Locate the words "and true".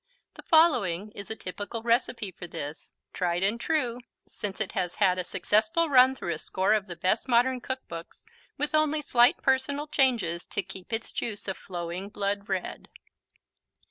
3.43-3.99